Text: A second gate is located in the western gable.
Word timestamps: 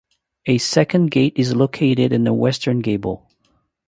A 0.47 0.57
second 0.57 1.11
gate 1.11 1.33
is 1.35 1.55
located 1.55 2.11
in 2.11 2.23
the 2.23 2.33
western 2.33 2.79
gable. 2.79 3.29